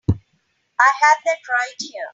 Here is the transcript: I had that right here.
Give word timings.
I 0.79 0.89
had 1.01 1.17
that 1.25 1.37
right 1.53 1.75
here. 1.77 2.09